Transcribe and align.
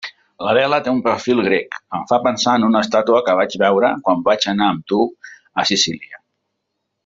L'Adela 0.45 0.77
té 0.85 0.89
un 0.93 1.01
perfil 1.07 1.41
grec, 1.47 1.77
em 1.97 2.07
fa 2.13 2.19
pensar 2.23 2.55
en 2.61 2.65
una 2.69 2.81
estàtua 2.87 3.21
que 3.29 3.37
vaig 3.43 3.59
veure 3.65 3.93
quan 4.09 4.27
vaig 4.31 4.49
anar 4.55 4.71
amb 4.73 4.91
tu 4.95 5.05
a 5.65 5.69
Sicília. 5.75 6.25